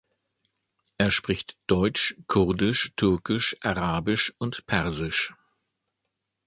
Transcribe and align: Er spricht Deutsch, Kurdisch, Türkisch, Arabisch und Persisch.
Er 0.97 1.11
spricht 1.11 1.57
Deutsch, 1.67 2.15
Kurdisch, 2.25 2.91
Türkisch, 2.95 3.55
Arabisch 3.61 4.33
und 4.39 4.65
Persisch. 4.65 5.35